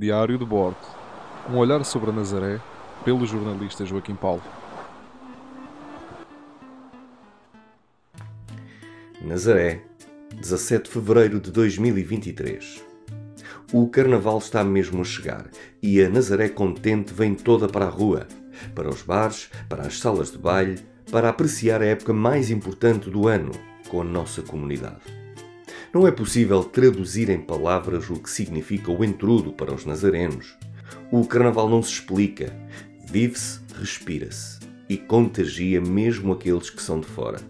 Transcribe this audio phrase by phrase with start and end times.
[0.00, 0.78] Diário de Bordo.
[1.46, 2.58] Um olhar sobre a Nazaré,
[3.04, 4.40] pelo jornalista Joaquim Paulo.
[9.20, 9.84] Nazaré,
[10.40, 12.82] 17 de fevereiro de 2023.
[13.74, 15.50] O carnaval está mesmo a chegar
[15.82, 18.26] e a Nazaré contente vem toda para a rua,
[18.74, 20.80] para os bares, para as salas de baile,
[21.12, 23.52] para apreciar a época mais importante do ano
[23.90, 25.19] com a nossa comunidade.
[25.92, 30.56] Não é possível traduzir em palavras o que significa o entrudo para os nazarenos.
[31.10, 32.56] O carnaval não se explica,
[33.10, 37.40] vive-se, respira-se e contagia mesmo aqueles que são de fora.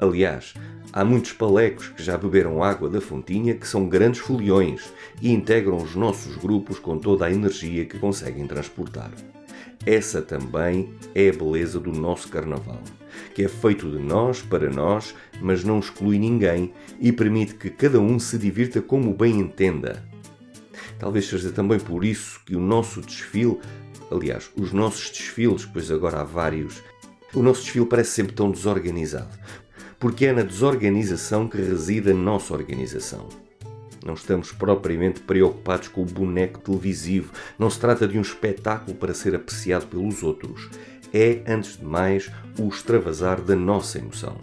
[0.00, 0.54] Aliás,
[0.92, 5.76] há muitos palecos que já beberam água da fontinha que são grandes foliões e integram
[5.76, 9.12] os nossos grupos com toda a energia que conseguem transportar.
[9.86, 12.80] Essa também é a beleza do nosso carnaval
[13.34, 17.98] que é feito de nós para nós, mas não exclui ninguém e permite que cada
[18.00, 20.02] um se divirta como bem entenda.
[20.98, 23.58] Talvez seja também por isso que o nosso desfile,
[24.10, 26.82] aliás, os nossos desfiles, pois agora há vários,
[27.34, 29.36] o nosso desfile parece sempre tão desorganizado,
[29.98, 33.28] porque é na desorganização que reside a nossa organização.
[34.04, 37.32] Não estamos propriamente preocupados com o boneco televisivo.
[37.58, 40.68] Não se trata de um espetáculo para ser apreciado pelos outros
[41.12, 44.36] é, antes de mais, o extravasar da nossa emoção.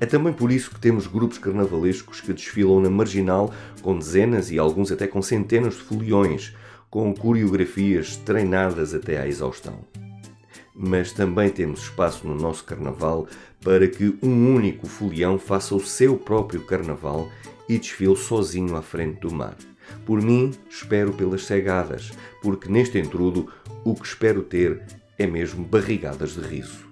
[0.00, 4.58] É também por isso que temos grupos carnavalescos que desfilam na marginal com dezenas e
[4.58, 6.54] alguns até com centenas de foliões,
[6.88, 9.80] com coreografias treinadas até à exaustão.
[10.72, 13.26] Mas também temos espaço no nosso carnaval
[13.60, 17.28] para que um único folião faça o seu próprio carnaval
[17.68, 19.56] e desfile sozinho à frente do mar.
[20.04, 23.52] Por mim, espero pelas cegadas, porque neste entrudo
[23.84, 24.82] o que espero ter
[25.18, 26.88] é mesmo barrigadas de riso.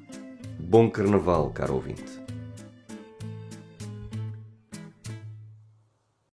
[0.59, 2.26] Bom carnaval, caro ouvinte.